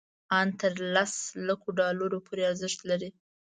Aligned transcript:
ان 0.37 0.47
تر 0.59 0.73
لس 0.95 1.13
لکو 1.47 1.69
ډالرو 1.79 2.17
پورې 2.27 2.41
ارزښت 2.51 2.79
لري. 2.89 3.09